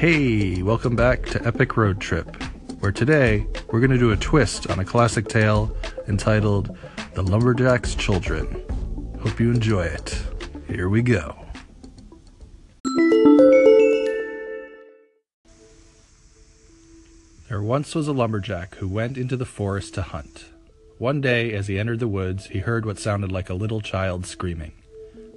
[0.00, 2.42] Hey, welcome back to Epic Road Trip,
[2.78, 5.76] where today we're going to do a twist on a classic tale
[6.08, 6.74] entitled
[7.12, 8.64] The Lumberjack's Children.
[9.22, 10.18] Hope you enjoy it.
[10.68, 11.36] Here we go.
[17.50, 20.46] There once was a lumberjack who went into the forest to hunt.
[20.96, 24.24] One day, as he entered the woods, he heard what sounded like a little child
[24.24, 24.72] screaming.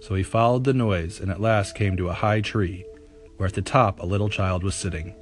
[0.00, 2.84] So he followed the noise and at last came to a high tree,
[3.38, 5.14] where at the top a little child was sitting.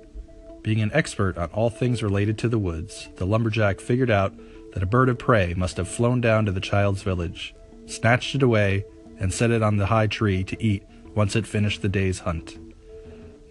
[0.63, 4.35] Being an expert on all things related to the woods, the lumberjack figured out
[4.73, 7.55] that a bird of prey must have flown down to the child's village,
[7.87, 8.85] snatched it away,
[9.21, 10.83] and set it on the high tree to eat
[11.15, 12.59] once it finished the day's hunt.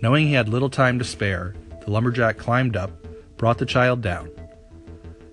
[0.01, 1.55] Knowing he had little time to spare,
[1.85, 2.91] the lumberjack climbed up,
[3.37, 4.29] brought the child down.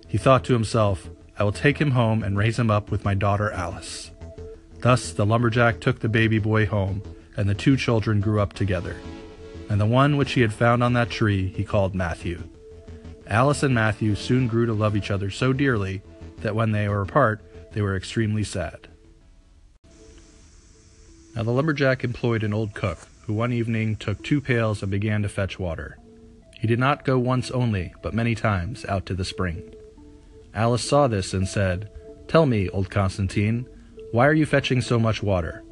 [0.06, 3.14] He thought to himself, I will take him home and raise him up with my
[3.14, 4.10] daughter Alice.
[4.80, 7.02] Thus the lumberjack took the baby boy home,
[7.36, 8.96] and the two children grew up together.
[9.72, 12.42] And the one which he had found on that tree he called Matthew.
[13.26, 16.02] Alice and Matthew soon grew to love each other so dearly
[16.42, 17.40] that when they were apart,
[17.72, 18.88] they were extremely sad.
[21.34, 25.22] Now the lumberjack employed an old cook, who one evening took two pails and began
[25.22, 25.96] to fetch water.
[26.60, 29.74] He did not go once only, but many times, out to the spring.
[30.54, 31.88] Alice saw this and said,
[32.28, 33.66] Tell me, old Constantine,
[34.10, 35.64] why are you fetching so much water?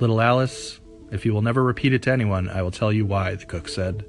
[0.00, 0.80] Little Alice,
[1.12, 3.68] if you will never repeat it to anyone, I will tell you why, the cook
[3.68, 4.04] said.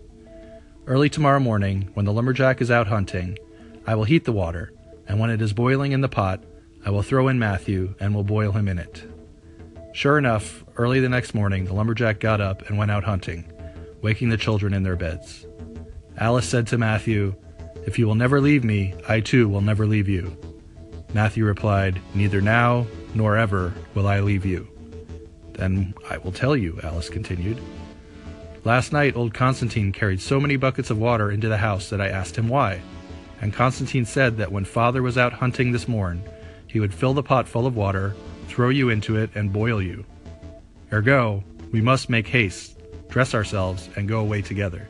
[0.88, 3.38] Early tomorrow morning, when the lumberjack is out hunting,
[3.86, 4.74] I will heat the water,
[5.08, 6.44] and when it is boiling in the pot,
[6.86, 9.04] I will throw in Matthew and will boil him in it.
[9.94, 13.52] Sure enough, early the next morning, the lumberjack got up and went out hunting,
[14.02, 15.46] waking the children in their beds.
[16.18, 17.36] Alice said to Matthew,
[17.86, 20.38] If you will never leave me, I too will never leave you.
[21.14, 24.73] Matthew replied, Neither now nor ever will I leave you.
[25.54, 27.60] Then I will tell you, Alice continued.
[28.66, 32.08] Last night, old Constantine carried so many buckets of water into the house that I
[32.08, 32.82] asked him why.
[33.42, 36.24] And Constantine said that when father was out hunting this morn,
[36.68, 38.16] he would fill the pot full of water,
[38.48, 40.06] throw you into it, and boil you.
[40.92, 42.80] Ergo, we must make haste,
[43.10, 44.88] dress ourselves, and go away together.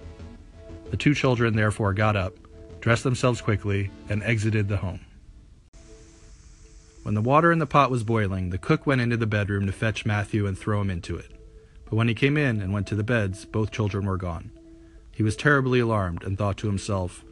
[0.92, 2.36] The two children therefore got up,
[2.80, 5.00] dressed themselves quickly, and exited the home.
[7.04, 9.74] When the water in the pot was boiling, the cook went into the bedroom to
[9.74, 11.32] fetch Matthew and throw him into it.
[11.86, 14.52] But when he came in and went to the beds, both children were gone.
[15.12, 17.26] He was terribly alarmed and thought to himself,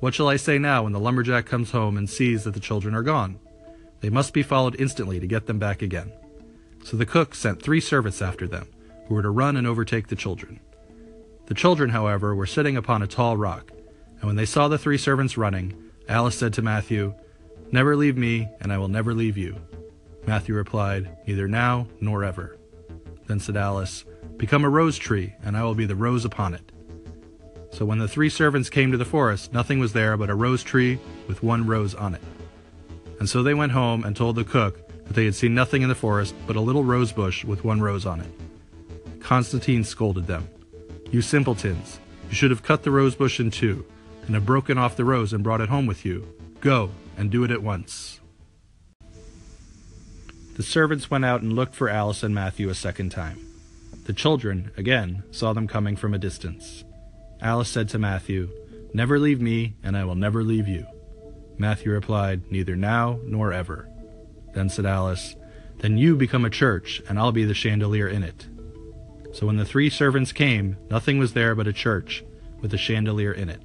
[0.00, 2.94] What shall I say now when the lumberjack comes home and sees that the children
[2.94, 3.38] are gone?
[4.00, 6.10] They must be followed instantly to get them back again.
[6.82, 8.68] So the cook sent three servants after them,
[9.06, 10.60] who were to run and overtake the children.
[11.46, 13.72] The children, however, were sitting upon a tall rock,
[14.20, 15.74] and when they saw the three servants running,
[16.08, 17.14] Alice said to Matthew,
[17.70, 19.56] Never leave me, and I will never leave you.
[20.26, 22.56] Matthew replied, Neither now nor ever.
[23.26, 24.04] Then said Alice,
[24.38, 26.72] Become a rose tree, and I will be the rose upon it.
[27.70, 30.62] So when the three servants came to the forest, nothing was there but a rose
[30.62, 32.22] tree with one rose on it.
[33.18, 35.88] And so they went home and told the cook that they had seen nothing in
[35.88, 39.20] the forest but a little rose bush with one rose on it.
[39.20, 40.48] Constantine scolded them.
[41.10, 43.84] You simpletons, you should have cut the rose bush in two,
[44.26, 46.26] and have broken off the rose and brought it home with you.
[46.60, 48.20] Go, and do it at once.
[50.56, 53.38] The servants went out and looked for Alice and Matthew a second time.
[54.06, 56.82] The children, again, saw them coming from a distance.
[57.40, 58.48] Alice said to Matthew,
[58.92, 60.84] Never leave me, and I will never leave you.
[61.58, 63.88] Matthew replied, Neither now nor ever.
[64.54, 65.36] Then said Alice,
[65.78, 68.48] Then you become a church, and I'll be the chandelier in it.
[69.32, 72.24] So when the three servants came, nothing was there but a church,
[72.60, 73.62] with a chandelier in it.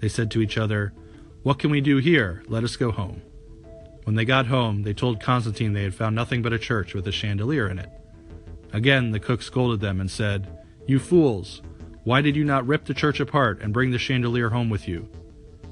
[0.00, 0.92] They said to each other,
[1.42, 2.42] what can we do here?
[2.48, 3.22] Let us go home.
[4.04, 7.06] When they got home, they told Constantine they had found nothing but a church with
[7.06, 7.90] a chandelier in it.
[8.72, 10.48] Again, the cook scolded them and said,
[10.86, 11.62] You fools!
[12.04, 15.08] Why did you not rip the church apart and bring the chandelier home with you?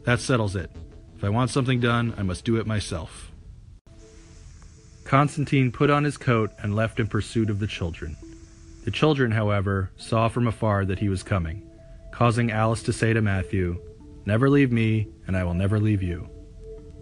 [0.05, 0.71] That settles it.
[1.17, 3.33] If I want something done, I must do it myself.
[5.05, 8.17] Constantine put on his coat and left in pursuit of the children.
[8.85, 11.69] The children, however, saw from afar that he was coming,
[12.11, 13.81] causing Alice to say to Matthew,
[14.29, 16.29] Never leave me, and I will never leave you.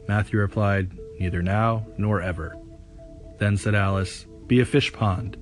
[0.07, 2.57] Matthew replied, Neither now nor ever.
[3.41, 5.37] Then said Alice, Be a fish pond,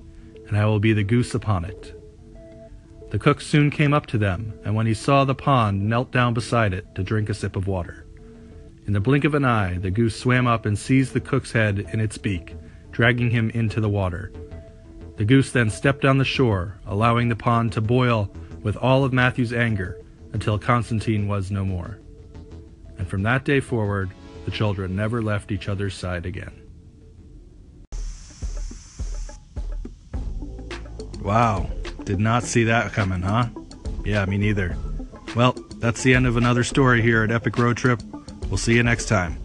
[0.47, 1.93] and I will be the goose upon it.
[3.11, 6.33] The cook soon came up to them, and when he saw the pond, knelt down
[6.33, 8.07] beside it to drink a sip of water.
[8.87, 11.87] In the blink of an eye, the goose swam up and seized the cook's head
[11.93, 12.55] in its beak,
[12.89, 14.33] dragging him into the water.
[15.17, 18.33] The goose then stepped on the shore, allowing the pond to boil
[18.63, 20.01] with all of Matthew's anger
[20.35, 21.97] until Constantine was no more.
[22.97, 24.11] And from that day forward,
[24.43, 26.61] the children never left each other's side again.
[31.21, 31.69] Wow,
[32.03, 33.47] did not see that coming, huh?
[34.03, 34.75] Yeah, me neither.
[35.37, 38.01] Well, that's the end of another story here at Epic Road Trip.
[38.49, 39.37] We'll see you next time.